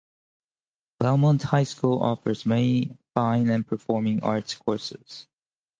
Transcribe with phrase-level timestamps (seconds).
[0.99, 5.27] Belmont High School offers many fine and performing arts courses.